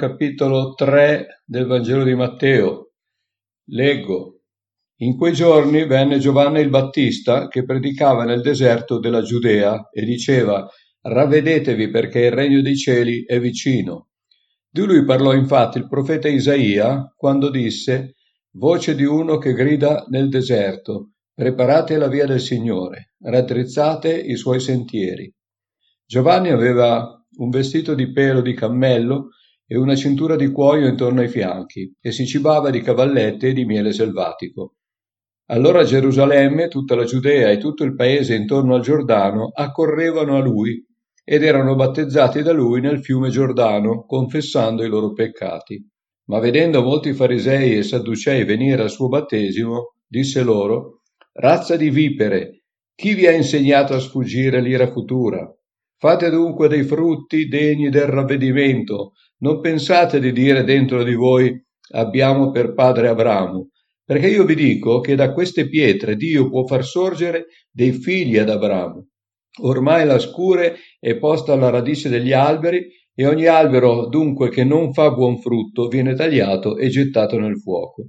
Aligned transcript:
capitolo 0.00 0.72
3 0.72 1.42
del 1.44 1.66
Vangelo 1.66 2.04
di 2.04 2.14
Matteo. 2.14 2.92
Leggo. 3.66 4.40
In 5.00 5.14
quei 5.14 5.34
giorni 5.34 5.84
venne 5.84 6.18
Giovanni 6.18 6.60
il 6.60 6.70
Battista 6.70 7.48
che 7.48 7.66
predicava 7.66 8.24
nel 8.24 8.40
deserto 8.40 8.98
della 8.98 9.20
Giudea 9.20 9.90
e 9.92 10.06
diceva 10.06 10.66
Ravvedetevi 11.02 11.90
perché 11.90 12.20
il 12.20 12.30
regno 12.30 12.62
dei 12.62 12.76
cieli 12.76 13.26
è 13.26 13.38
vicino. 13.38 14.08
Di 14.70 14.86
lui 14.86 15.04
parlò 15.04 15.34
infatti 15.34 15.76
il 15.76 15.86
profeta 15.86 16.28
Isaia 16.28 17.12
quando 17.14 17.50
disse 17.50 18.14
Voce 18.52 18.94
di 18.94 19.04
uno 19.04 19.36
che 19.36 19.52
grida 19.52 20.06
nel 20.08 20.30
deserto 20.30 21.10
Preparate 21.34 21.98
la 21.98 22.08
via 22.08 22.24
del 22.24 22.40
Signore, 22.40 23.16
raddrizzate 23.18 24.16
i 24.16 24.36
suoi 24.36 24.60
sentieri. 24.60 25.30
Giovanni 26.06 26.48
aveva 26.48 27.22
un 27.36 27.50
vestito 27.50 27.94
di 27.94 28.10
pelo 28.12 28.40
di 28.40 28.54
cammello 28.54 29.32
e 29.72 29.78
una 29.78 29.94
cintura 29.94 30.34
di 30.34 30.50
cuoio 30.50 30.88
intorno 30.88 31.20
ai 31.20 31.28
fianchi, 31.28 31.94
e 32.00 32.10
si 32.10 32.26
cibava 32.26 32.70
di 32.70 32.80
cavallette 32.80 33.50
e 33.50 33.52
di 33.52 33.64
miele 33.64 33.92
selvatico. 33.92 34.74
Allora 35.50 35.84
Gerusalemme, 35.84 36.66
tutta 36.66 36.96
la 36.96 37.04
Giudea 37.04 37.50
e 37.50 37.58
tutto 37.58 37.84
il 37.84 37.94
paese 37.94 38.34
intorno 38.34 38.74
al 38.74 38.80
Giordano 38.80 39.52
accorrevano 39.54 40.36
a 40.36 40.40
lui 40.40 40.84
ed 41.22 41.44
erano 41.44 41.76
battezzati 41.76 42.42
da 42.42 42.50
lui 42.50 42.80
nel 42.80 43.00
fiume 43.00 43.28
Giordano, 43.28 44.06
confessando 44.06 44.82
i 44.82 44.88
loro 44.88 45.12
peccati. 45.12 45.88
Ma 46.24 46.40
vedendo 46.40 46.82
molti 46.82 47.12
farisei 47.12 47.76
e 47.76 47.84
sadducei 47.84 48.44
venire 48.44 48.82
al 48.82 48.90
suo 48.90 49.06
battesimo, 49.06 49.94
disse 50.04 50.42
loro, 50.42 51.02
Razza 51.32 51.76
di 51.76 51.90
vipere, 51.90 52.64
chi 52.96 53.14
vi 53.14 53.28
ha 53.28 53.30
insegnato 53.30 53.94
a 53.94 54.00
sfuggire 54.00 54.60
l'ira 54.60 54.90
futura? 54.90 55.48
Fate 56.02 56.30
dunque 56.30 56.66
dei 56.66 56.82
frutti 56.82 57.46
degni 57.46 57.90
del 57.90 58.06
ravvedimento, 58.06 59.12
non 59.40 59.60
pensate 59.60 60.18
di 60.18 60.32
dire 60.32 60.64
dentro 60.64 61.04
di 61.04 61.12
voi 61.12 61.62
abbiamo 61.90 62.50
per 62.52 62.72
padre 62.72 63.08
Abramo, 63.08 63.68
perché 64.02 64.28
io 64.28 64.46
vi 64.46 64.54
dico 64.54 65.00
che 65.00 65.14
da 65.14 65.30
queste 65.34 65.68
pietre 65.68 66.16
Dio 66.16 66.48
può 66.48 66.64
far 66.64 66.86
sorgere 66.86 67.48
dei 67.70 67.92
figli 67.92 68.38
ad 68.38 68.48
Abramo. 68.48 69.08
Ormai 69.60 70.06
la 70.06 70.18
scure 70.18 70.76
è 70.98 71.18
posta 71.18 71.52
alla 71.52 71.68
radice 71.68 72.08
degli 72.08 72.32
alberi 72.32 72.86
e 73.14 73.26
ogni 73.26 73.44
albero 73.44 74.06
dunque 74.08 74.48
che 74.48 74.64
non 74.64 74.94
fa 74.94 75.10
buon 75.10 75.36
frutto 75.36 75.88
viene 75.88 76.14
tagliato 76.14 76.78
e 76.78 76.88
gettato 76.88 77.38
nel 77.38 77.60
fuoco. 77.60 78.06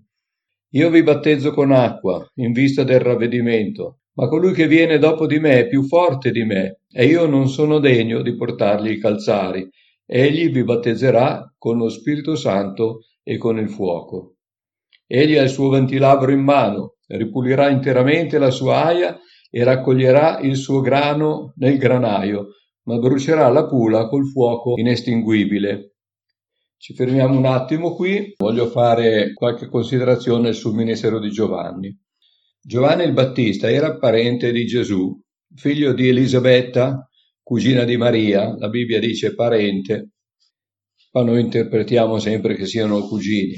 Io 0.76 0.90
vi 0.90 1.04
battezzo 1.04 1.52
con 1.52 1.74
acqua 1.74 2.26
in 2.36 2.54
vista 2.54 2.86
del 2.86 3.02
ravvedimento, 3.02 4.00
ma 4.14 4.28
colui 4.28 4.54
che 4.54 4.68
viene 4.68 4.98
dopo 4.98 5.26
di 5.26 5.40
me 5.40 5.60
è 5.60 5.68
più 5.68 5.84
forte 5.84 6.32
di 6.32 6.44
me, 6.44 6.82
e 6.92 7.06
io 7.06 7.26
non 7.26 7.48
sono 7.48 7.80
degno 7.80 8.22
di 8.22 8.36
portargli 8.36 8.92
i 8.92 9.00
calzari. 9.00 9.70
Egli 10.06 10.52
vi 10.52 10.64
battezzerà 10.64 11.54
con 11.58 11.78
lo 11.78 11.90
Spirito 11.90 12.36
Santo 12.36 13.06
e 13.24 13.38
con 13.38 13.58
il 13.58 13.70
fuoco. 13.70 14.36
Egli 15.08 15.38
ha 15.38 15.44
il 15.44 15.50
suo 15.50 15.70
ventilabro 15.70 16.32
in 16.32 16.42
mano, 16.42 16.96
ripulirà 17.08 17.70
interamente 17.70 18.38
la 18.38 18.50
sua 18.50 18.86
aia 18.86 19.18
e 19.50 19.64
raccoglierà 19.64 20.40
il 20.40 20.56
suo 20.56 20.82
grano 20.82 21.54
nel 21.58 21.78
granaio, 21.78 22.48
ma 22.84 22.98
brucerà 22.98 23.50
la 23.50 23.66
pula 23.66 24.08
col 24.08 24.26
fuoco 24.28 24.74
inestinguibile. 24.78 25.96
Ci 26.78 26.94
fermiamo 26.94 27.38
un 27.38 27.46
attimo 27.46 27.94
qui, 27.94 28.34
voglio 28.38 28.66
fare 28.68 29.34
qualche 29.34 29.68
considerazione 29.68 30.52
sul 30.52 30.74
ministero 30.74 31.20
di 31.20 31.30
Giovanni. 31.30 31.96
Giovanni 32.64 33.06
il 33.06 33.14
Battista 33.14 33.72
era 33.72 33.98
parente 33.98 34.52
di 34.52 34.68
Gesù, 34.68 35.20
figlio 35.56 35.94
di 35.94 36.10
Elisabetta, 36.10 37.10
cugina 37.42 37.84
di 37.86 37.98
Maria, 37.98 38.56
la 38.56 38.70
Bibbia 38.70 39.00
dice 39.00 39.34
parente, 39.34 40.12
ma 41.14 41.24
noi 41.24 41.42
interpretiamo 41.42 42.20
sempre 42.20 42.54
che 42.54 42.68
siano 42.68 43.02
cugini. 43.08 43.56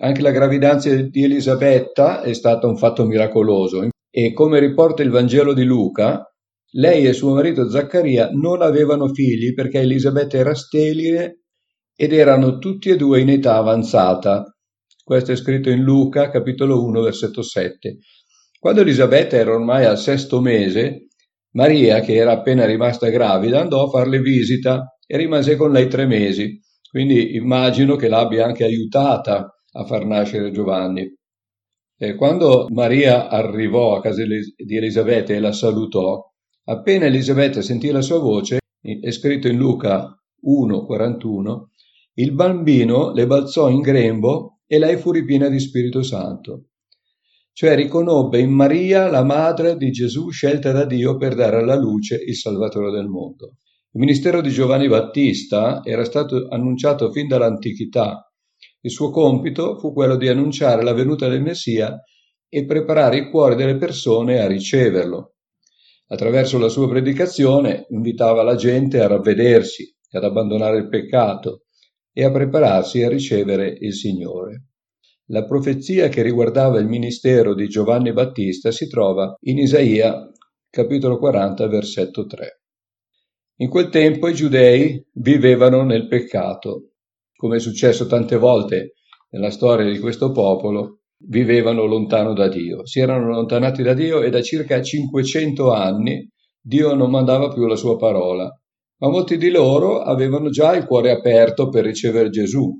Anche 0.00 0.22
la 0.22 0.32
gravidanza 0.32 0.92
di 0.92 1.22
Elisabetta 1.22 2.22
è 2.22 2.32
stata 2.32 2.66
un 2.66 2.76
fatto 2.76 3.04
miracoloso 3.04 3.90
e 4.10 4.32
come 4.32 4.58
riporta 4.58 5.04
il 5.04 5.10
Vangelo 5.10 5.52
di 5.52 5.62
Luca, 5.62 6.28
lei 6.72 7.06
e 7.06 7.12
suo 7.12 7.34
marito 7.34 7.70
Zaccaria 7.70 8.30
non 8.32 8.60
avevano 8.60 9.06
figli 9.14 9.54
perché 9.54 9.78
Elisabetta 9.78 10.36
era 10.36 10.54
sterile 10.54 11.42
ed 11.94 12.12
erano 12.12 12.58
tutti 12.58 12.88
e 12.88 12.96
due 12.96 13.20
in 13.20 13.28
età 13.28 13.54
avanzata. 13.54 14.52
Questo 15.04 15.30
è 15.30 15.36
scritto 15.36 15.70
in 15.70 15.82
Luca, 15.82 16.28
capitolo 16.28 16.84
1, 16.84 17.02
versetto 17.02 17.42
7. 17.42 17.98
Quando 18.62 18.82
Elisabetta 18.82 19.34
era 19.34 19.50
ormai 19.50 19.86
al 19.86 19.98
sesto 19.98 20.40
mese, 20.40 21.08
Maria, 21.54 21.98
che 21.98 22.14
era 22.14 22.30
appena 22.30 22.64
rimasta 22.64 23.08
gravida, 23.08 23.60
andò 23.60 23.82
a 23.82 23.88
farle 23.88 24.20
visita 24.20 24.96
e 25.04 25.16
rimase 25.16 25.56
con 25.56 25.72
lei 25.72 25.88
tre 25.88 26.06
mesi. 26.06 26.60
Quindi 26.88 27.34
immagino 27.34 27.96
che 27.96 28.06
l'abbia 28.06 28.44
anche 28.44 28.62
aiutata 28.62 29.52
a 29.72 29.84
far 29.84 30.06
nascere 30.06 30.52
Giovanni. 30.52 31.12
E 31.98 32.14
quando 32.14 32.68
Maria 32.70 33.28
arrivò 33.28 33.96
a 33.96 34.00
casa 34.00 34.22
di 34.22 34.76
Elisabetta 34.76 35.32
e 35.32 35.40
la 35.40 35.50
salutò, 35.50 36.22
appena 36.66 37.06
Elisabetta 37.06 37.62
sentì 37.62 37.90
la 37.90 38.00
sua 38.00 38.20
voce, 38.20 38.60
è 38.80 39.10
scritto 39.10 39.48
in 39.48 39.56
Luca 39.56 40.06
1,41, 40.46 41.62
il 42.14 42.32
bambino 42.32 43.12
le 43.12 43.26
balzò 43.26 43.68
in 43.68 43.80
grembo 43.80 44.60
e 44.68 44.78
lei 44.78 44.98
fu 44.98 45.10
ripiena 45.10 45.48
di 45.48 45.58
Spirito 45.58 46.04
Santo 46.04 46.66
cioè 47.54 47.74
riconobbe 47.74 48.38
in 48.38 48.50
Maria 48.50 49.08
la 49.08 49.22
madre 49.22 49.76
di 49.76 49.90
Gesù 49.90 50.30
scelta 50.30 50.72
da 50.72 50.86
Dio 50.86 51.16
per 51.16 51.34
dare 51.34 51.58
alla 51.58 51.76
luce 51.76 52.16
il 52.16 52.34
Salvatore 52.34 52.90
del 52.90 53.08
mondo. 53.08 53.56
Il 53.94 54.00
ministero 54.00 54.40
di 54.40 54.48
Giovanni 54.48 54.88
Battista 54.88 55.82
era 55.84 56.04
stato 56.04 56.46
annunciato 56.48 57.10
fin 57.10 57.28
dall'antichità. 57.28 58.26
Il 58.80 58.90
suo 58.90 59.10
compito 59.10 59.78
fu 59.78 59.92
quello 59.92 60.16
di 60.16 60.28
annunciare 60.28 60.82
la 60.82 60.94
venuta 60.94 61.28
del 61.28 61.42
Messia 61.42 62.00
e 62.48 62.64
preparare 62.64 63.18
i 63.18 63.30
cuori 63.30 63.54
delle 63.54 63.76
persone 63.76 64.40
a 64.40 64.46
riceverlo. 64.46 65.34
Attraverso 66.08 66.58
la 66.58 66.68
sua 66.68 66.88
predicazione 66.88 67.86
invitava 67.90 68.42
la 68.42 68.54
gente 68.54 69.00
a 69.00 69.08
ravvedersi, 69.08 69.94
ad 70.12 70.24
abbandonare 70.24 70.78
il 70.78 70.88
peccato 70.88 71.64
e 72.12 72.24
a 72.24 72.30
prepararsi 72.30 73.02
a 73.02 73.08
ricevere 73.08 73.76
il 73.78 73.94
Signore. 73.94 74.68
La 75.26 75.44
profezia 75.44 76.08
che 76.08 76.20
riguardava 76.20 76.80
il 76.80 76.88
ministero 76.88 77.54
di 77.54 77.68
Giovanni 77.68 78.12
Battista 78.12 78.72
si 78.72 78.88
trova 78.88 79.36
in 79.42 79.58
Isaia 79.58 80.28
capitolo 80.68 81.16
40 81.18 81.68
versetto 81.68 82.26
3. 82.26 82.60
In 83.58 83.68
quel 83.68 83.88
tempo 83.88 84.26
i 84.26 84.34
giudei 84.34 85.00
vivevano 85.12 85.84
nel 85.84 86.08
peccato, 86.08 86.94
come 87.36 87.56
è 87.56 87.60
successo 87.60 88.06
tante 88.06 88.36
volte 88.36 88.94
nella 89.30 89.50
storia 89.50 89.88
di 89.88 90.00
questo 90.00 90.32
popolo, 90.32 91.02
vivevano 91.18 91.84
lontano 91.84 92.32
da 92.32 92.48
Dio. 92.48 92.84
Si 92.84 92.98
erano 92.98 93.26
allontanati 93.26 93.84
da 93.84 93.94
Dio 93.94 94.22
e 94.22 94.30
da 94.30 94.42
circa 94.42 94.82
500 94.82 95.72
anni 95.72 96.28
Dio 96.60 96.94
non 96.94 97.10
mandava 97.10 97.48
più 97.48 97.66
la 97.66 97.76
sua 97.76 97.96
parola, 97.96 98.50
ma 98.98 99.08
molti 99.08 99.36
di 99.36 99.50
loro 99.50 100.00
avevano 100.00 100.50
già 100.50 100.74
il 100.74 100.84
cuore 100.84 101.12
aperto 101.12 101.68
per 101.68 101.84
ricevere 101.84 102.28
Gesù 102.28 102.76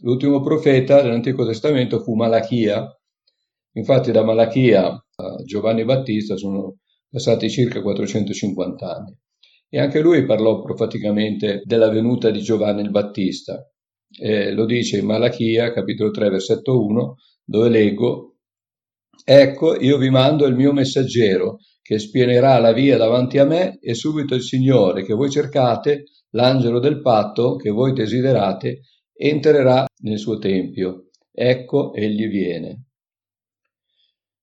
L'ultimo 0.00 0.40
profeta 0.40 1.02
dell'Antico 1.02 1.44
Testamento 1.44 2.00
fu 2.00 2.14
Malachia. 2.14 2.86
Infatti 3.72 4.12
da 4.12 4.22
Malachia 4.22 4.86
a 4.86 5.42
Giovanni 5.44 5.84
Battista 5.84 6.36
sono 6.36 6.78
passati 7.10 7.50
circa 7.50 7.82
450 7.82 8.86
anni. 8.86 9.16
E 9.68 9.80
anche 9.80 10.00
lui 10.00 10.24
parlò 10.24 10.62
profeticamente 10.62 11.62
della 11.64 11.88
venuta 11.88 12.30
di 12.30 12.40
Giovanni 12.40 12.82
il 12.82 12.90
Battista. 12.90 13.68
E 14.10 14.52
lo 14.52 14.66
dice 14.66 14.98
in 14.98 15.06
Malachia, 15.06 15.72
capitolo 15.72 16.10
3, 16.10 16.30
versetto 16.30 16.80
1, 16.80 17.14
dove 17.44 17.68
leggo 17.68 18.28
Ecco, 19.24 19.78
io 19.78 19.98
vi 19.98 20.10
mando 20.10 20.46
il 20.46 20.54
mio 20.54 20.72
messaggero, 20.72 21.58
che 21.82 21.98
spienerà 21.98 22.58
la 22.60 22.72
via 22.72 22.96
davanti 22.96 23.38
a 23.38 23.44
me, 23.44 23.78
e 23.80 23.94
subito 23.94 24.34
il 24.34 24.42
Signore 24.42 25.04
che 25.04 25.12
voi 25.12 25.28
cercate, 25.28 26.04
l'angelo 26.30 26.78
del 26.78 27.00
patto 27.00 27.56
che 27.56 27.70
voi 27.70 27.92
desiderate, 27.92 28.80
entrerà 29.18 29.84
nel 30.02 30.18
suo 30.18 30.38
tempio. 30.38 31.08
Ecco, 31.32 31.92
egli 31.92 32.28
viene. 32.28 32.84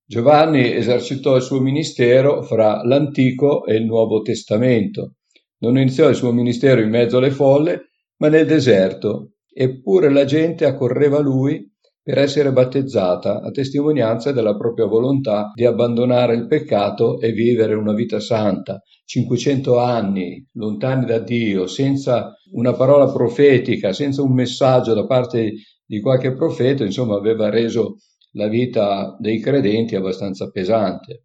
Giovanni 0.04 0.72
esercitò 0.72 1.34
il 1.36 1.42
suo 1.42 1.60
ministero 1.60 2.42
fra 2.42 2.84
l'Antico 2.84 3.64
e 3.64 3.74
il 3.74 3.86
Nuovo 3.86 4.20
Testamento. 4.20 5.14
Non 5.58 5.78
iniziò 5.78 6.08
il 6.08 6.14
suo 6.14 6.30
ministero 6.32 6.80
in 6.80 6.90
mezzo 6.90 7.16
alle 7.16 7.30
folle, 7.30 7.90
ma 8.18 8.28
nel 8.28 8.46
deserto, 8.46 9.32
eppure 9.52 10.10
la 10.10 10.24
gente 10.24 10.66
accorreva 10.66 11.18
a 11.18 11.22
lui 11.22 11.68
per 12.06 12.18
essere 12.18 12.52
battezzata 12.52 13.40
a 13.40 13.50
testimonianza 13.50 14.30
della 14.30 14.56
propria 14.56 14.86
volontà 14.86 15.50
di 15.52 15.64
abbandonare 15.64 16.36
il 16.36 16.46
peccato 16.46 17.18
e 17.18 17.32
vivere 17.32 17.74
una 17.74 17.94
vita 17.94 18.20
santa. 18.20 18.80
500 19.04 19.76
anni 19.80 20.46
lontani 20.52 21.04
da 21.04 21.18
Dio, 21.18 21.66
senza 21.66 22.32
una 22.52 22.74
parola 22.74 23.10
profetica, 23.10 23.92
senza 23.92 24.22
un 24.22 24.34
messaggio 24.34 24.94
da 24.94 25.04
parte 25.04 25.54
di 25.84 26.00
qualche 26.00 26.32
profeta, 26.32 26.84
insomma 26.84 27.16
aveva 27.16 27.50
reso 27.50 27.96
la 28.34 28.46
vita 28.46 29.16
dei 29.18 29.40
credenti 29.40 29.96
abbastanza 29.96 30.48
pesante. 30.50 31.24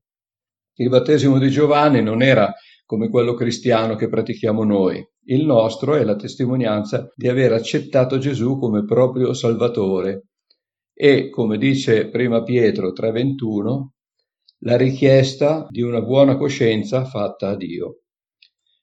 Il 0.78 0.90
battesimo 0.90 1.38
di 1.38 1.50
Giovanni 1.50 2.02
non 2.02 2.24
era 2.24 2.52
come 2.88 3.10
quello 3.10 3.36
cristiano 3.36 3.94
che 3.94 4.10
pratichiamo 4.10 4.64
noi, 4.64 5.00
Il 5.26 5.46
nostro 5.46 5.94
è 5.94 6.04
la 6.04 6.16
testimonianza 6.16 7.08
di 7.16 7.28
aver 7.28 7.54
accettato 7.54 8.18
Gesù 8.18 8.58
come 8.58 8.84
proprio 8.84 9.36
Salvatore 9.36 10.24
e, 10.94 11.30
come 11.30 11.58
dice 11.58 12.10
prima 12.10 12.44
Pietro 12.44 12.92
3:21, 12.92 13.94
la 14.64 14.78
richiesta 14.78 15.68
di 15.70 15.82
una 15.82 16.02
buona 16.02 16.38
coscienza 16.38 17.06
fatta 17.06 17.50
a 17.50 17.56
Dio. 17.56 18.02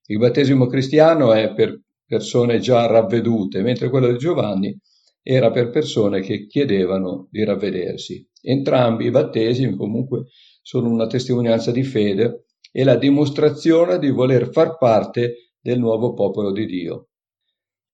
Il 0.06 0.18
battesimo 0.18 0.66
cristiano 0.66 1.32
è 1.32 1.52
per 1.52 1.80
persone 2.06 2.58
già 2.58 2.86
ravvedute, 2.86 3.62
mentre 3.62 3.90
quello 3.90 4.10
di 4.10 4.18
Giovanni 4.18 4.76
era 5.22 5.50
per 5.50 5.70
persone 5.70 6.20
che 6.20 6.46
chiedevano 6.46 7.28
di 7.30 7.44
ravvedersi. 7.44 8.26
Entrambi 8.40 9.06
i 9.06 9.10
battesimi 9.10 9.76
comunque 9.76 10.24
sono 10.62 10.88
una 10.88 11.06
testimonianza 11.06 11.70
di 11.70 11.82
fede 11.82 12.46
e 12.72 12.84
la 12.84 12.96
dimostrazione 12.96 13.98
di 13.98 14.10
voler 14.10 14.50
far 14.50 14.78
parte 14.78 15.52
del 15.60 15.78
nuovo 15.78 16.14
popolo 16.14 16.52
di 16.52 16.64
Dio. 16.64 17.07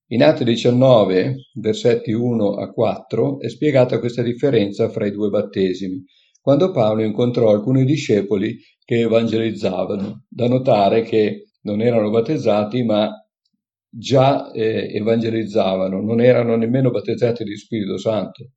In 0.09 0.23
Atti 0.23 0.45
19, 0.45 1.51
versetti 1.55 2.13
1 2.13 2.57
a 2.57 2.71
4, 2.71 3.41
è 3.41 3.49
spiegata 3.49 3.99
questa 3.99 4.23
differenza 4.23 4.91
fra 4.91 5.07
i 5.07 5.11
due 5.11 5.31
battesimi, 5.31 6.05
quando 6.43 6.71
Paolo 6.73 7.03
incontrò 7.03 7.51
alcuni 7.51 7.87
discepoli 7.87 8.59
che 8.85 9.01
evangelizzavano, 9.01 10.27
da 10.29 10.47
notare 10.47 11.03
che 11.03 11.47
non 11.63 11.81
erano 11.81 12.11
battezzati 12.11 12.85
ma 12.85 13.11
già 13.89 14.51
eh, 14.53 14.95
evangelizzavano, 14.95 16.03
non 16.03 16.21
erano 16.21 16.55
nemmeno 16.57 16.91
battezzati 16.91 17.43
di 17.43 17.57
Spirito 17.57 17.97
Santo 17.97 18.51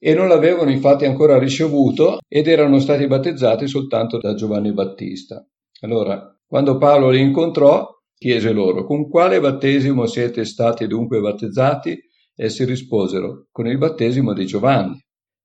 e 0.00 0.14
non 0.14 0.26
l'avevano 0.26 0.70
infatti 0.70 1.04
ancora 1.04 1.38
ricevuto 1.38 2.18
ed 2.26 2.48
erano 2.48 2.80
stati 2.80 3.06
battezzati 3.06 3.68
soltanto 3.68 4.18
da 4.18 4.34
Giovanni 4.34 4.72
Battista. 4.72 5.46
Allora, 5.82 6.36
quando 6.44 6.76
Paolo 6.76 7.10
li 7.10 7.20
incontrò, 7.20 7.86
chiese 8.18 8.52
loro, 8.52 8.84
con 8.84 9.08
quale 9.08 9.40
battesimo 9.40 10.06
siete 10.06 10.44
stati 10.44 10.86
dunque 10.86 11.20
battezzati? 11.20 11.96
Essi 12.34 12.64
risposero, 12.64 13.46
con 13.50 13.66
il 13.66 13.78
battesimo 13.78 14.32
di 14.32 14.44
Giovanni. 14.44 15.00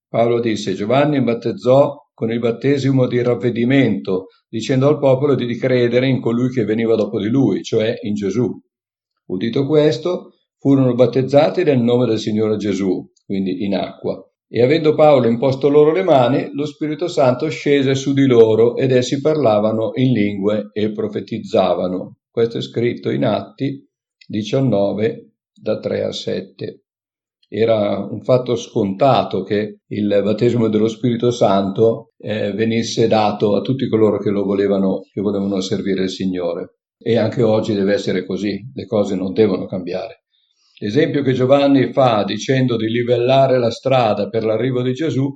Paolo 0.08 0.40
disse, 0.40 0.74
Giovanni 0.74 1.22
battezzò 1.22 1.96
con 2.14 2.32
il 2.32 2.40
battesimo 2.40 3.08
di 3.08 3.22
ravvedimento, 3.22 4.28
dicendo 4.48 4.88
al 4.88 5.00
popolo 5.00 5.36
di 5.36 5.56
credere 5.58 6.08
in 6.08 6.20
colui 6.20 6.50
che 6.50 6.66
veniva 6.66 6.96
dopo 6.96 7.20
di 7.20 7.30
lui, 7.30 7.64
cioè 7.64 7.96
in 8.02 8.14
Gesù. 8.14 8.48
Udito 9.26 9.66
questo, 9.66 10.34
furono 10.60 10.94
battezzati 10.94 11.64
nel 11.64 11.80
nome 11.80 12.06
del 12.06 12.20
Signore 12.20 12.58
Gesù, 12.58 13.04
quindi 13.26 13.64
in 13.64 13.76
acqua. 13.76 14.24
E 14.48 14.62
avendo 14.62 14.94
Paolo 14.94 15.28
imposto 15.28 15.70
loro 15.70 15.92
le 15.92 16.04
mani, 16.04 16.52
lo 16.54 16.66
Spirito 16.66 17.08
Santo 17.08 17.50
scese 17.50 17.96
su 17.96 18.14
di 18.14 18.28
loro 18.28 18.78
ed 18.78 18.92
essi 18.92 19.20
parlavano 19.20 19.92
in 19.96 20.12
lingue 20.12 20.70
e 20.74 20.92
profetizzavano. 20.92 22.18
Questo 22.34 22.58
è 22.58 22.62
scritto 22.62 23.12
in 23.12 23.26
Atti 23.26 23.88
19 24.26 25.34
da 25.54 25.78
3 25.78 26.04
a 26.04 26.12
7. 26.12 26.82
Era 27.48 28.00
un 28.00 28.24
fatto 28.24 28.56
scontato 28.56 29.44
che 29.44 29.82
il 29.86 30.08
battesimo 30.08 30.68
dello 30.68 30.88
Spirito 30.88 31.30
Santo 31.30 32.14
eh, 32.18 32.52
venisse 32.54 33.06
dato 33.06 33.56
a 33.56 33.62
tutti 33.62 33.88
coloro 33.88 34.18
che 34.18 34.32
lo 34.32 34.46
volevano, 34.46 35.02
che 35.14 35.22
volevano 35.22 35.62
servire 35.62 36.06
il 36.06 36.10
Signore 36.10 36.78
e 36.98 37.20
anche 37.20 37.44
oggi 37.44 37.76
deve 37.76 37.94
essere 37.94 38.26
così, 38.26 38.68
le 38.74 38.88
cose 38.88 39.14
non 39.14 39.32
devono 39.34 39.68
cambiare. 39.68 40.24
L'esempio 40.80 41.22
che 41.22 41.34
Giovanni 41.34 41.94
fa 41.94 42.24
dicendo 42.24 42.78
di 42.78 42.88
livellare 42.88 43.60
la 43.60 43.70
strada 43.70 44.30
per 44.30 44.44
l'arrivo 44.44 44.82
di 44.82 44.94
Gesù 44.94 45.32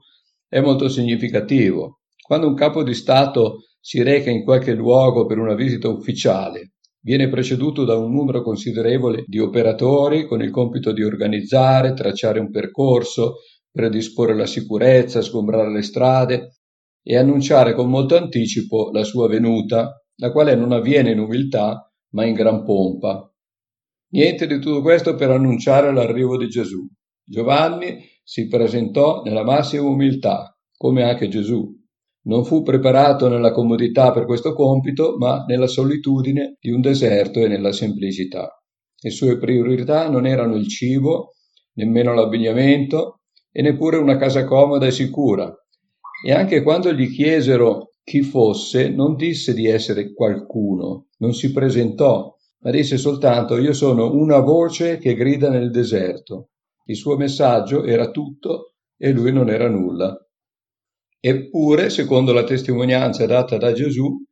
è 0.48 0.62
molto 0.62 0.90
significativo. 0.90 2.00
Quando 2.20 2.48
un 2.48 2.56
capo 2.56 2.82
di 2.82 2.96
Stato 2.96 3.66
si 3.80 4.02
reca 4.02 4.32
in 4.32 4.44
qualche 4.44 4.74
luogo 4.74 5.28
per 5.28 5.38
una 5.38 5.54
visita 5.54 5.90
ufficiale, 5.90 6.72
viene 7.02 7.30
preceduto 7.30 7.86
da 7.86 7.96
un 7.96 8.12
numero 8.12 8.42
considerevole 8.42 9.24
di 9.28 9.40
operatori 9.40 10.26
con 10.26 10.42
il 10.42 10.52
compito 10.52 10.92
di 10.92 11.04
organizzare, 11.04 11.94
tracciare 11.94 12.40
un 12.40 12.52
percorso, 12.52 13.36
predisporre 13.72 14.36
la 14.36 14.46
sicurezza, 14.46 15.22
sgombrare 15.22 15.72
le 15.72 15.84
strade 15.84 16.58
e 17.04 17.16
annunciare 17.16 17.74
con 17.74 17.90
molto 17.90 18.18
anticipo 18.18 18.90
la 18.92 19.04
sua 19.04 19.28
venuta 19.28 20.02
la 20.16 20.32
quale 20.32 20.56
non 20.56 20.72
avviene 20.72 21.12
in 21.12 21.20
umiltà, 21.20 21.90
ma 22.14 22.26
in 22.26 22.34
gran 22.34 22.64
pompa. 22.64 23.32
Niente 24.10 24.48
di 24.48 24.60
tutto 24.60 24.82
questo 24.82 25.16
per 25.16 25.30
annunciare 25.30 25.94
l'arrivo 25.94 26.38
di 26.38 26.48
Gesù. 26.48 26.88
Giovanni 27.24 28.04
si 28.24 28.48
presentò 28.48 29.22
nella 29.22 29.44
massima 29.44 29.84
umiltà, 29.84 30.58
come 30.76 31.04
anche 31.04 31.28
Gesù. 31.28 31.77
Non 32.28 32.44
fu 32.44 32.62
preparato 32.62 33.30
nella 33.30 33.52
comodità 33.52 34.12
per 34.12 34.26
questo 34.26 34.54
compito, 34.54 35.16
ma 35.18 35.46
nella 35.48 35.68
solitudine 35.68 36.58
di 36.60 36.72
un 36.72 36.82
deserto 36.82 37.40
e 37.40 37.48
nella 37.48 37.72
semplicità. 37.72 38.50
Le 39.00 39.10
sue 39.10 39.38
priorità 39.38 40.10
non 40.10 40.26
erano 40.26 40.56
il 40.56 40.68
cibo, 40.68 41.36
nemmeno 41.76 42.14
l'abbigliamento 42.14 43.22
e 43.50 43.62
neppure 43.62 43.96
una 43.96 44.18
casa 44.18 44.44
comoda 44.44 44.88
e 44.88 44.92
sicura. 44.92 45.54
E 46.26 46.34
anche 46.34 46.64
quando 46.64 46.92
gli 46.92 47.10
chiesero 47.10 47.92
chi 48.04 48.24
fosse 48.24 48.90
non 48.90 49.16
disse 49.16 49.54
di 49.54 49.68
essere 49.68 50.14
qualcuno, 50.14 51.08
non 51.20 51.34
si 51.34 51.54
presentò, 51.54 52.36
ma 52.60 52.72
disse 52.72 52.98
soltanto 52.98 53.58
io 53.58 53.72
sono 53.72 54.12
una 54.14 54.40
voce 54.40 54.98
che 54.98 55.14
grida 55.14 55.50
nel 55.50 55.72
deserto. 55.72 56.50
Il 56.88 56.98
suo 56.98 57.16
messaggio 57.16 57.86
era 57.86 58.12
tutto 58.12 58.74
e 58.98 59.12
lui 59.12 59.32
non 59.32 59.50
era 59.50 59.70
nulla. 59.70 60.14
Eppure, 61.28 61.90
secondo 61.90 62.32
la 62.32 62.46
testimonianza 62.46 63.26
data 63.26 63.58
da 63.58 63.74
Gesù, 63.74 64.24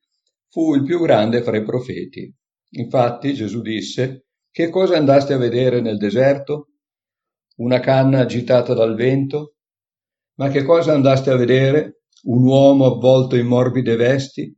fu 0.47 0.75
il 0.75 0.83
più 0.83 1.01
grande 1.01 1.43
fra 1.43 1.57
i 1.57 1.63
profeti. 1.63 2.33
Infatti 2.77 3.33
Gesù 3.33 3.59
disse, 3.59 4.27
che 4.49 4.69
cosa 4.69 4.95
andaste 4.95 5.33
a 5.33 5.37
vedere 5.37 5.81
nel 5.81 5.97
deserto? 5.97 6.69
Una 7.57 7.81
canna 7.81 8.19
agitata 8.19 8.73
dal 8.73 8.95
vento? 8.95 9.55
Ma 10.35 10.47
che 10.47 10.63
cosa 10.63 10.93
andaste 10.93 11.31
a 11.31 11.35
vedere? 11.35 12.03
un 12.27 12.43
uomo 12.43 12.85
avvolto 12.85 13.35
in 13.35 13.45
morbide 13.45 13.97
vesti? 13.97 14.57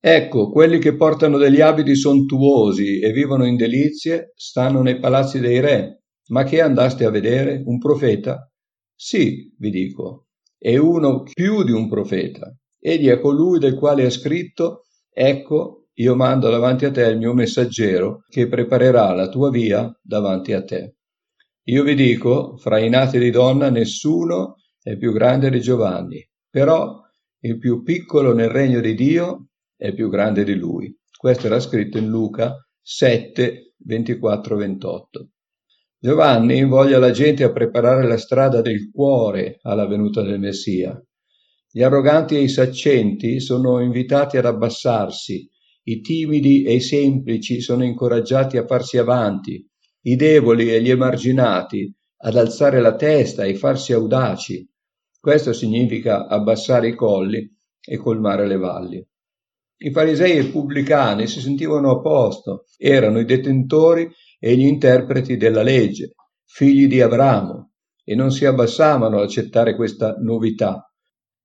Ecco, 0.00 0.50
quelli 0.50 0.80
che 0.80 0.96
portano 0.96 1.38
degli 1.38 1.60
abiti 1.60 1.94
sontuosi 1.94 2.98
e 2.98 3.12
vivono 3.12 3.46
in 3.46 3.54
delizie 3.54 4.32
stanno 4.34 4.82
nei 4.82 4.98
palazzi 4.98 5.38
dei 5.38 5.60
re. 5.60 6.02
Ma 6.30 6.42
che 6.42 6.60
andaste 6.60 7.04
a 7.04 7.10
vedere? 7.10 7.62
Un 7.64 7.78
profeta? 7.78 8.50
Sì, 8.92 9.54
vi 9.56 9.70
dico, 9.70 10.26
è 10.62 10.76
uno 10.76 11.24
più 11.24 11.64
di 11.64 11.72
un 11.72 11.88
profeta. 11.88 12.54
Egli 12.78 13.08
è 13.08 13.18
colui 13.18 13.58
del 13.58 13.74
quale 13.74 14.04
è 14.04 14.10
scritto, 14.10 14.84
ecco, 15.12 15.88
io 15.94 16.14
mando 16.14 16.48
davanti 16.50 16.84
a 16.84 16.92
te 16.92 17.02
il 17.02 17.18
mio 17.18 17.34
messaggero 17.34 18.24
che 18.28 18.46
preparerà 18.46 19.12
la 19.12 19.28
tua 19.28 19.50
via 19.50 19.92
davanti 20.00 20.52
a 20.52 20.62
te. 20.62 20.94
Io 21.64 21.82
vi 21.82 21.96
dico, 21.96 22.56
fra 22.58 22.78
i 22.78 22.88
nati 22.88 23.18
di 23.18 23.30
donna 23.30 23.70
nessuno 23.70 24.54
è 24.80 24.96
più 24.96 25.12
grande 25.12 25.50
di 25.50 25.60
Giovanni, 25.60 26.24
però 26.48 27.00
il 27.40 27.58
più 27.58 27.82
piccolo 27.82 28.32
nel 28.32 28.48
regno 28.48 28.80
di 28.80 28.94
Dio 28.94 29.48
è 29.76 29.92
più 29.92 30.08
grande 30.08 30.44
di 30.44 30.54
lui. 30.54 30.96
Questo 31.10 31.46
era 31.46 31.58
scritto 31.58 31.98
in 31.98 32.06
Luca 32.06 32.54
7, 32.80 33.74
24-28. 33.84 35.26
Giovanni 36.04 36.56
invoglia 36.56 36.98
la 36.98 37.12
gente 37.12 37.44
a 37.44 37.52
preparare 37.52 38.08
la 38.08 38.16
strada 38.16 38.60
del 38.60 38.90
cuore 38.90 39.60
alla 39.62 39.86
venuta 39.86 40.20
del 40.20 40.40
Messia. 40.40 41.00
Gli 41.70 41.80
arroganti 41.80 42.34
e 42.34 42.40
i 42.40 42.48
saccenti 42.48 43.38
sono 43.38 43.80
invitati 43.80 44.36
ad 44.36 44.44
abbassarsi, 44.44 45.48
i 45.84 46.00
timidi 46.00 46.64
e 46.64 46.74
i 46.74 46.80
semplici 46.80 47.60
sono 47.60 47.84
incoraggiati 47.84 48.56
a 48.56 48.66
farsi 48.66 48.98
avanti, 48.98 49.64
i 50.06 50.16
deboli 50.16 50.74
e 50.74 50.82
gli 50.82 50.90
emarginati 50.90 51.94
ad 52.24 52.36
alzare 52.36 52.80
la 52.80 52.96
testa 52.96 53.44
e 53.44 53.54
farsi 53.54 53.92
audaci, 53.92 54.68
questo 55.20 55.52
significa 55.52 56.26
abbassare 56.26 56.88
i 56.88 56.96
colli 56.96 57.48
e 57.80 57.96
colmare 57.96 58.48
le 58.48 58.56
valli. 58.56 59.06
I 59.84 59.90
farisei 59.92 60.32
e 60.32 60.40
i 60.40 60.50
pubblicani 60.50 61.28
si 61.28 61.40
sentivano 61.40 61.92
a 61.92 62.00
posto, 62.00 62.64
erano 62.76 63.20
i 63.20 63.24
detentori 63.24 64.10
e 64.44 64.56
gli 64.56 64.66
interpreti 64.66 65.36
della 65.36 65.62
legge, 65.62 66.14
figli 66.44 66.88
di 66.88 67.00
Abramo, 67.00 67.74
e 68.02 68.16
non 68.16 68.32
si 68.32 68.44
abbassavano 68.44 69.18
ad 69.18 69.22
accettare 69.22 69.76
questa 69.76 70.16
novità. 70.18 70.84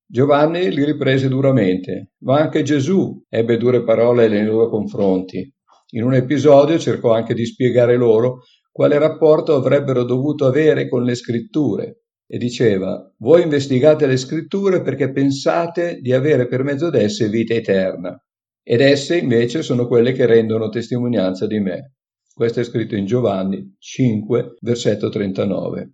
Giovanni 0.03 0.73
li 0.73 0.83
riprese 0.83 1.27
duramente, 1.27 2.13
ma 2.23 2.39
anche 2.39 2.63
Gesù 2.63 3.23
ebbe 3.29 3.57
dure 3.57 3.83
parole 3.83 4.27
nei 4.27 4.43
loro 4.45 4.67
confronti. 4.67 5.47
In 5.91 6.03
un 6.05 6.15
episodio 6.15 6.79
cercò 6.79 7.13
anche 7.13 7.35
di 7.35 7.45
spiegare 7.45 7.97
loro 7.97 8.39
quale 8.71 8.97
rapporto 8.97 9.53
avrebbero 9.53 10.03
dovuto 10.03 10.47
avere 10.47 10.89
con 10.89 11.03
le 11.03 11.13
scritture, 11.13 12.01
e 12.25 12.37
diceva, 12.39 13.13
voi 13.19 13.43
investigate 13.43 14.07
le 14.07 14.17
scritture 14.17 14.81
perché 14.81 15.11
pensate 15.11 15.99
di 16.01 16.13
avere 16.13 16.47
per 16.47 16.63
mezzo 16.63 16.89
d'esse 16.89 17.29
vita 17.29 17.53
eterna, 17.53 18.19
ed 18.63 18.81
esse 18.81 19.17
invece 19.17 19.61
sono 19.61 19.85
quelle 19.85 20.13
che 20.13 20.25
rendono 20.25 20.69
testimonianza 20.69 21.45
di 21.45 21.59
me. 21.59 21.91
Questo 22.37 22.59
è 22.59 22.63
scritto 22.63 22.95
in 22.95 23.07
Giovanni 23.07 23.77
5, 23.79 24.57
versetto 24.61 25.09
39. 25.09 25.93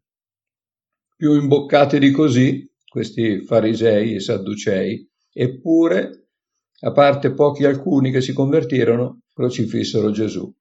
Più 1.15 1.39
imboccati 1.39 1.99
di 1.99 2.11
così, 2.11 2.69
questi 2.85 3.45
farisei 3.45 4.15
e 4.15 4.19
sadducei, 4.19 5.09
eppure, 5.31 6.31
a 6.81 6.91
parte 6.91 7.31
pochi 7.31 7.63
alcuni 7.63 8.11
che 8.11 8.19
si 8.19 8.33
convertirono, 8.33 9.21
crocifissero 9.33 10.11
Gesù. 10.11 10.53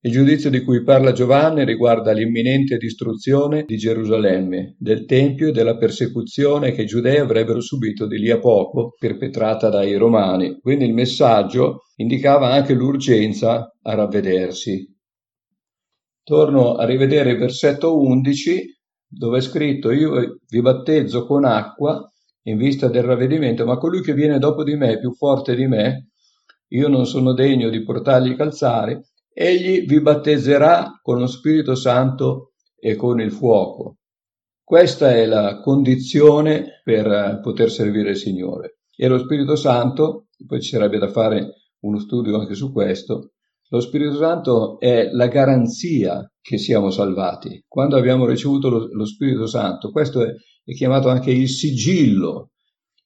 Il 0.00 0.10
giudizio 0.10 0.50
di 0.50 0.64
cui 0.64 0.82
parla 0.82 1.12
Giovanni 1.12 1.64
riguarda 1.64 2.10
l'imminente 2.10 2.76
distruzione 2.76 3.62
di 3.64 3.76
Gerusalemme, 3.76 4.74
del 4.76 5.04
Tempio 5.04 5.50
e 5.50 5.52
della 5.52 5.76
persecuzione 5.76 6.72
che 6.72 6.82
i 6.82 6.86
giudei 6.86 7.18
avrebbero 7.18 7.60
subito 7.60 8.08
di 8.08 8.18
lì 8.18 8.32
a 8.32 8.40
poco, 8.40 8.96
perpetrata 8.98 9.68
dai 9.68 9.94
romani. 9.94 10.58
Quindi 10.58 10.84
il 10.84 10.94
messaggio 10.94 11.82
indicava 11.94 12.50
anche 12.50 12.74
l'urgenza 12.74 13.72
a 13.80 13.94
ravvedersi. 13.94 14.94
Torno 16.26 16.74
a 16.74 16.84
rivedere 16.84 17.30
il 17.30 17.38
versetto 17.38 18.00
11 18.00 18.80
dove 19.06 19.38
è 19.38 19.40
scritto 19.40 19.92
io 19.92 20.40
vi 20.48 20.60
battezzo 20.60 21.24
con 21.24 21.44
acqua 21.44 22.04
in 22.48 22.56
vista 22.56 22.88
del 22.88 23.04
ravvedimento, 23.04 23.64
ma 23.64 23.78
colui 23.78 24.02
che 24.02 24.12
viene 24.12 24.40
dopo 24.40 24.64
di 24.64 24.74
me 24.74 24.98
più 24.98 25.14
forte 25.14 25.54
di 25.54 25.68
me, 25.68 26.08
io 26.70 26.88
non 26.88 27.06
sono 27.06 27.32
degno 27.32 27.70
di 27.70 27.84
portargli 27.84 28.32
i 28.32 28.36
calzari, 28.36 29.00
egli 29.32 29.86
vi 29.86 30.00
battezzerà 30.00 30.98
con 31.00 31.20
lo 31.20 31.28
Spirito 31.28 31.76
Santo 31.76 32.54
e 32.76 32.96
con 32.96 33.20
il 33.20 33.30
fuoco. 33.30 33.98
Questa 34.64 35.14
è 35.14 35.26
la 35.26 35.60
condizione 35.60 36.80
per 36.82 37.38
poter 37.40 37.70
servire 37.70 38.10
il 38.10 38.16
Signore. 38.16 38.78
E 38.96 39.06
lo 39.06 39.18
Spirito 39.18 39.54
Santo, 39.54 40.26
poi 40.44 40.60
ci 40.60 40.70
sarebbe 40.70 40.98
da 40.98 41.06
fare 41.06 41.52
uno 41.82 42.00
studio 42.00 42.36
anche 42.40 42.56
su 42.56 42.72
questo, 42.72 43.34
lo 43.68 43.80
Spirito 43.80 44.16
Santo 44.16 44.78
è 44.78 45.08
la 45.10 45.26
garanzia 45.26 46.30
che 46.40 46.58
siamo 46.58 46.90
salvati. 46.90 47.64
Quando 47.66 47.96
abbiamo 47.96 48.26
ricevuto 48.26 48.68
lo, 48.68 48.88
lo 48.90 49.04
Spirito 49.04 49.46
Santo, 49.46 49.90
questo 49.90 50.22
è, 50.22 50.28
è 50.64 50.72
chiamato 50.72 51.08
anche 51.08 51.30
il 51.30 51.48
sigillo, 51.48 52.50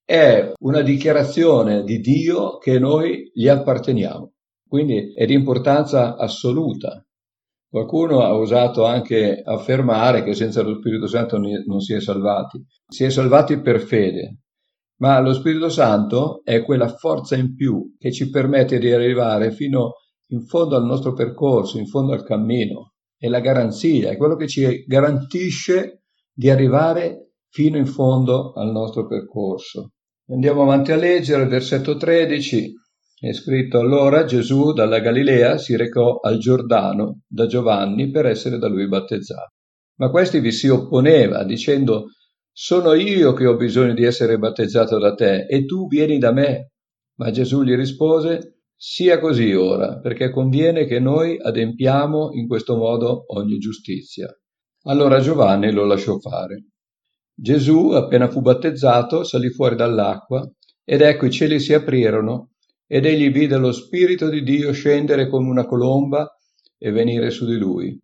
è 0.04 0.52
una 0.60 0.82
dichiarazione 0.82 1.84
di 1.84 2.00
Dio 2.00 2.58
che 2.58 2.78
noi 2.78 3.30
gli 3.32 3.48
apparteniamo. 3.48 4.32
Quindi 4.66 5.14
è 5.14 5.24
di 5.24 5.34
importanza 5.34 6.16
assoluta. 6.16 7.04
Qualcuno 7.68 8.20
ha 8.20 8.34
osato 8.34 8.84
anche 8.84 9.40
affermare 9.44 10.24
che 10.24 10.34
senza 10.34 10.62
lo 10.62 10.74
Spirito 10.74 11.06
Santo 11.06 11.38
non 11.38 11.80
si 11.80 11.94
è 11.94 12.00
salvati. 12.00 12.64
Si 12.88 13.04
è 13.04 13.10
salvati 13.10 13.60
per 13.60 13.80
fede, 13.80 14.40
ma 15.00 15.20
lo 15.20 15.32
Spirito 15.32 15.68
Santo 15.68 16.42
è 16.44 16.62
quella 16.64 16.88
forza 16.88 17.36
in 17.36 17.54
più 17.54 17.94
che 17.96 18.12
ci 18.12 18.28
permette 18.28 18.78
di 18.78 18.92
arrivare 18.92 19.52
fino 19.52 19.92
in 20.30 20.44
fondo 20.46 20.76
al 20.76 20.84
nostro 20.84 21.12
percorso, 21.12 21.78
in 21.78 21.86
fondo 21.86 22.12
al 22.12 22.24
cammino. 22.24 22.94
È 23.16 23.28
la 23.28 23.40
garanzia, 23.40 24.10
è 24.10 24.16
quello 24.16 24.36
che 24.36 24.48
ci 24.48 24.84
garantisce 24.86 26.02
di 26.32 26.50
arrivare 26.50 27.32
fino 27.50 27.76
in 27.76 27.86
fondo 27.86 28.52
al 28.52 28.70
nostro 28.70 29.06
percorso. 29.06 29.92
Andiamo 30.28 30.62
avanti 30.62 30.92
a 30.92 30.96
leggere 30.96 31.42
il 31.42 31.48
versetto 31.48 31.96
13. 31.96 32.72
È 33.18 33.32
scritto 33.32 33.78
allora 33.78 34.24
Gesù 34.24 34.72
dalla 34.72 35.00
Galilea 35.00 35.58
si 35.58 35.76
recò 35.76 36.20
al 36.20 36.38
Giordano 36.38 37.22
da 37.26 37.46
Giovanni 37.46 38.10
per 38.10 38.26
essere 38.26 38.56
da 38.56 38.68
lui 38.68 38.88
battezzato. 38.88 39.52
Ma 39.98 40.08
questi 40.08 40.40
vi 40.40 40.52
si 40.52 40.68
opponeva 40.68 41.44
dicendo 41.44 42.06
sono 42.52 42.94
io 42.94 43.32
che 43.32 43.46
ho 43.46 43.56
bisogno 43.56 43.92
di 43.92 44.04
essere 44.04 44.38
battezzato 44.38 44.98
da 44.98 45.14
te 45.14 45.46
e 45.46 45.64
tu 45.66 45.86
vieni 45.86 46.18
da 46.18 46.32
me. 46.32 46.70
Ma 47.18 47.30
Gesù 47.30 47.62
gli 47.62 47.74
rispose 47.74 48.59
sia 48.82 49.18
così 49.18 49.52
ora, 49.52 49.98
perché 49.98 50.30
conviene 50.30 50.86
che 50.86 50.98
noi 51.00 51.36
adempiamo 51.38 52.30
in 52.32 52.48
questo 52.48 52.78
modo 52.78 53.24
ogni 53.36 53.58
giustizia. 53.58 54.26
Allora 54.84 55.20
Giovanni 55.20 55.70
lo 55.70 55.84
lasciò 55.84 56.18
fare. 56.18 56.68
Gesù, 57.34 57.90
appena 57.90 58.30
fu 58.30 58.40
battezzato, 58.40 59.22
salì 59.22 59.50
fuori 59.50 59.76
dall'acqua, 59.76 60.50
ed 60.82 61.02
ecco 61.02 61.26
i 61.26 61.30
cieli 61.30 61.60
si 61.60 61.74
aprirono 61.74 62.52
ed 62.86 63.04
egli 63.04 63.30
vide 63.30 63.58
lo 63.58 63.70
Spirito 63.70 64.30
di 64.30 64.42
Dio 64.42 64.72
scendere 64.72 65.28
come 65.28 65.50
una 65.50 65.66
colomba 65.66 66.26
e 66.78 66.90
venire 66.90 67.28
su 67.28 67.44
di 67.44 67.58
lui. 67.58 68.00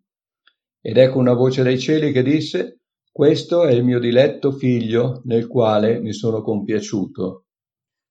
Ed 0.83 0.99
ecco 0.99 1.19
una 1.19 1.33
voce 1.33 1.63
dai 1.63 1.79
cieli 1.79 2.13
che 2.13 2.23
disse, 2.23 2.81
Questo 3.11 3.65
è 3.65 3.73
il 3.73 3.83
mio 3.83 3.99
diletto 3.99 4.53
figlio 4.53 5.23
nel 5.25 5.47
quale 5.47 6.01
mi 6.01 6.13
sono 6.13 6.43
compiaciuto. 6.43 7.46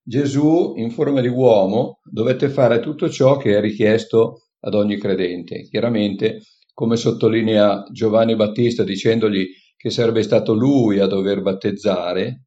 Gesù, 0.07 0.73
in 0.77 0.91
forma 0.91 1.19
di 1.19 1.27
uomo, 1.27 1.99
dovette 2.03 2.49
fare 2.49 2.79
tutto 2.79 3.09
ciò 3.09 3.37
che 3.37 3.57
è 3.57 3.59
richiesto 3.59 4.43
ad 4.59 4.75
ogni 4.75 4.97
credente. 4.97 5.63
Chiaramente, 5.63 6.41
come 6.73 6.95
sottolinea 6.95 7.83
Giovanni 7.91 8.35
Battista 8.35 8.83
dicendogli 8.83 9.47
che 9.75 9.89
sarebbe 9.89 10.21
stato 10.21 10.53
lui 10.53 10.99
a 10.99 11.07
dover 11.07 11.41
battezzare, 11.41 12.45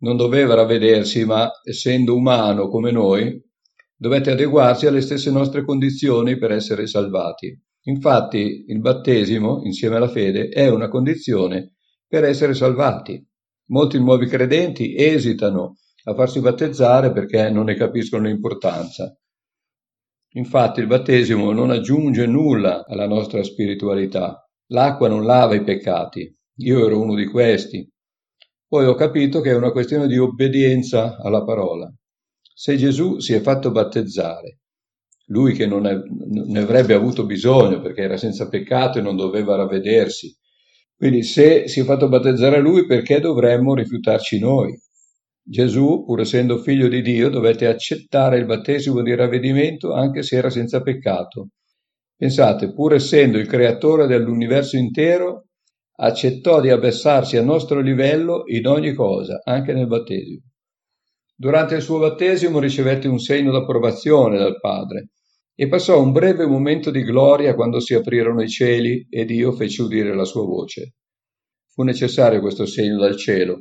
non 0.00 0.16
doveva 0.16 0.54
ravvedersi, 0.54 1.24
ma 1.24 1.50
essendo 1.64 2.14
umano 2.14 2.68
come 2.68 2.90
noi, 2.90 3.40
Dovete 4.00 4.30
adeguarsi 4.30 4.86
alle 4.86 5.00
stesse 5.00 5.32
nostre 5.32 5.64
condizioni 5.64 6.38
per 6.38 6.52
essere 6.52 6.86
salvati. 6.86 7.52
Infatti 7.86 8.66
il 8.68 8.78
battesimo, 8.78 9.62
insieme 9.64 9.96
alla 9.96 10.06
fede, 10.06 10.50
è 10.50 10.68
una 10.68 10.88
condizione 10.88 11.72
per 12.06 12.22
essere 12.22 12.54
salvati. 12.54 13.20
Molti 13.70 13.98
nuovi 13.98 14.26
credenti 14.26 14.94
esitano 14.94 15.78
a 16.08 16.14
farsi 16.14 16.40
battezzare 16.40 17.12
perché 17.12 17.50
non 17.50 17.66
ne 17.66 17.74
capiscono 17.74 18.26
l'importanza. 18.26 19.14
Infatti 20.32 20.80
il 20.80 20.86
battesimo 20.86 21.52
non 21.52 21.70
aggiunge 21.70 22.26
nulla 22.26 22.84
alla 22.86 23.06
nostra 23.06 23.42
spiritualità. 23.42 24.42
L'acqua 24.68 25.08
non 25.08 25.24
lava 25.24 25.54
i 25.54 25.62
peccati. 25.62 26.34
Io 26.60 26.86
ero 26.86 27.00
uno 27.00 27.14
di 27.14 27.26
questi. 27.26 27.86
Poi 28.66 28.86
ho 28.86 28.94
capito 28.94 29.40
che 29.40 29.50
è 29.50 29.54
una 29.54 29.70
questione 29.70 30.06
di 30.06 30.18
obbedienza 30.18 31.16
alla 31.18 31.44
parola. 31.44 31.92
Se 32.40 32.76
Gesù 32.76 33.18
si 33.18 33.34
è 33.34 33.40
fatto 33.40 33.70
battezzare, 33.70 34.60
lui 35.26 35.52
che 35.52 35.66
non, 35.66 35.82
ne 35.82 36.58
avrebbe 36.58 36.94
avuto 36.94 37.24
bisogno 37.24 37.80
perché 37.80 38.02
era 38.02 38.16
senza 38.16 38.48
peccato 38.48 38.98
e 38.98 39.02
non 39.02 39.14
doveva 39.14 39.56
ravvedersi, 39.56 40.34
quindi 40.96 41.22
se 41.22 41.68
si 41.68 41.80
è 41.80 41.84
fatto 41.84 42.08
battezzare 42.08 42.58
lui, 42.60 42.84
perché 42.84 43.20
dovremmo 43.20 43.74
rifiutarci 43.74 44.38
noi? 44.40 44.76
Gesù, 45.50 46.04
pur 46.04 46.20
essendo 46.20 46.58
figlio 46.58 46.88
di 46.88 47.00
Dio, 47.00 47.30
dovette 47.30 47.68
accettare 47.68 48.36
il 48.36 48.44
battesimo 48.44 49.00
di 49.00 49.14
ravvedimento 49.14 49.94
anche 49.94 50.22
se 50.22 50.36
era 50.36 50.50
senza 50.50 50.82
peccato. 50.82 51.48
Pensate, 52.14 52.74
pur 52.74 52.92
essendo 52.92 53.38
il 53.38 53.46
creatore 53.46 54.06
dell'universo 54.06 54.76
intero, 54.76 55.46
accettò 56.00 56.60
di 56.60 56.68
abbassarsi 56.68 57.38
al 57.38 57.46
nostro 57.46 57.80
livello 57.80 58.42
in 58.44 58.66
ogni 58.66 58.92
cosa, 58.92 59.40
anche 59.42 59.72
nel 59.72 59.86
battesimo. 59.86 60.42
Durante 61.34 61.76
il 61.76 61.82
suo 61.82 61.98
battesimo 61.98 62.58
ricevette 62.58 63.08
un 63.08 63.18
segno 63.18 63.50
d'approvazione 63.50 64.36
dal 64.36 64.60
Padre 64.60 65.12
e 65.54 65.66
passò 65.66 65.98
un 65.98 66.12
breve 66.12 66.44
momento 66.44 66.90
di 66.90 67.02
gloria 67.02 67.54
quando 67.54 67.80
si 67.80 67.94
aprirono 67.94 68.42
i 68.42 68.48
cieli 68.48 69.06
e 69.08 69.24
Dio 69.24 69.52
fece 69.52 69.80
udire 69.80 70.14
la 70.14 70.24
sua 70.24 70.44
voce. 70.44 70.96
Fu 71.72 71.84
necessario 71.84 72.40
questo 72.40 72.66
segno 72.66 72.98
dal 72.98 73.16
cielo, 73.16 73.60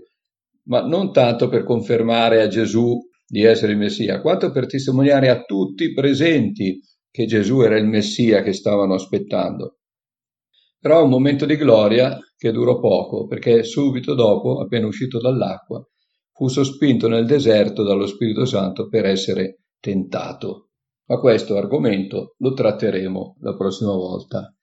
ma 0.68 0.82
non 0.86 1.12
tanto 1.12 1.50
per 1.50 1.64
confermare 1.64 2.42
a 2.42 2.48
Gesù 2.48 2.98
di 3.26 3.44
essere 3.44 3.74
il 3.74 3.78
Messia, 3.78 4.22
quanto 4.22 4.52
per 4.52 4.68
testimoniare 4.68 5.30
a 5.30 5.44
tutti 5.44 5.84
i 5.84 5.94
presenti 5.94 6.80
che 7.10 7.26
Gesù 7.26 7.62
era 7.62 7.78
il 7.78 7.88
Messia 7.88 8.42
che 8.42 8.54
stavano 8.54 8.94
aspettando. 8.94 9.80
Però 10.80 11.04
un 11.04 11.10
momento 11.10 11.46
di 11.46 11.58
gloria 11.58 12.18
che 12.38 12.52
durò 12.52 12.80
poco, 12.80 13.26
perché 13.26 13.64
subito 13.64 14.14
dopo, 14.14 14.62
appena 14.62 14.88
uscito 14.88 15.20
dall'acqua, 15.20 15.84
fu 16.32 16.48
sospinto 16.48 17.08
nel 17.08 17.26
deserto 17.26 17.84
dallo 17.84 18.06
Spirito 18.06 18.46
Santo 18.46 18.88
per 18.88 19.06
essere 19.06 19.64
tentato. 19.80 20.70
Ma 21.08 21.20
questo 21.20 21.58
argomento 21.58 22.36
lo 22.38 22.54
tratteremo 22.54 23.38
la 23.40 23.56
prossima 23.56 23.94
volta. 23.94 24.57